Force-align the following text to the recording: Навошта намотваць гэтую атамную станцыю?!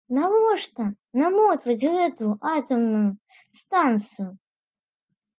Навошта 0.17 0.85
намотваць 1.21 1.87
гэтую 1.95 2.29
атамную 2.53 3.03
станцыю?! 3.61 4.27